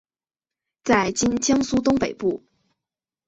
[0.83, 2.43] 在今江苏省东北部。